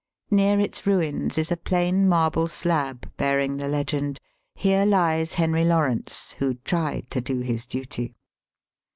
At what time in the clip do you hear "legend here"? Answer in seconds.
3.67-4.89